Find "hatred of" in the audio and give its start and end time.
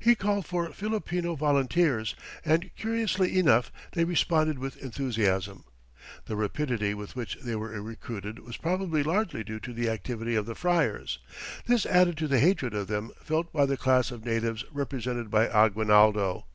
12.40-12.86